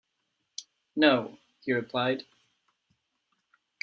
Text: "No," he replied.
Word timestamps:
"No," 0.95 1.37
he 1.59 1.73
replied. 1.73 2.23